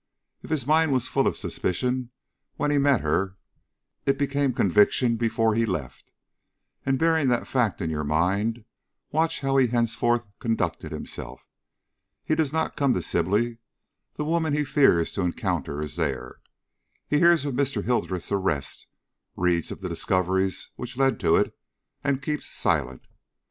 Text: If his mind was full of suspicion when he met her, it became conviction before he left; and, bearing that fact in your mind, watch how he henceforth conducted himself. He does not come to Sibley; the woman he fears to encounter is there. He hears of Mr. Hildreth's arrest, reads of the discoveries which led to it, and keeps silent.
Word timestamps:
If 0.41 0.49
his 0.49 0.65
mind 0.65 0.91
was 0.91 1.07
full 1.07 1.27
of 1.27 1.37
suspicion 1.37 2.09
when 2.55 2.71
he 2.71 2.79
met 2.79 3.01
her, 3.01 3.37
it 4.07 4.17
became 4.17 4.51
conviction 4.51 5.15
before 5.15 5.53
he 5.53 5.63
left; 5.63 6.15
and, 6.83 6.97
bearing 6.97 7.27
that 7.27 7.45
fact 7.45 7.81
in 7.81 7.91
your 7.91 8.03
mind, 8.03 8.65
watch 9.11 9.41
how 9.41 9.57
he 9.57 9.67
henceforth 9.67 10.25
conducted 10.39 10.91
himself. 10.91 11.41
He 12.25 12.33
does 12.33 12.51
not 12.51 12.75
come 12.75 12.95
to 12.95 13.01
Sibley; 13.03 13.59
the 14.15 14.25
woman 14.25 14.53
he 14.53 14.63
fears 14.63 15.11
to 15.11 15.21
encounter 15.21 15.83
is 15.83 15.97
there. 15.97 16.37
He 17.07 17.19
hears 17.19 17.45
of 17.45 17.53
Mr. 17.53 17.83
Hildreth's 17.83 18.31
arrest, 18.31 18.87
reads 19.37 19.69
of 19.69 19.81
the 19.81 19.89
discoveries 19.89 20.71
which 20.77 20.97
led 20.97 21.19
to 21.19 21.35
it, 21.35 21.55
and 22.03 22.23
keeps 22.23 22.47
silent. 22.47 23.03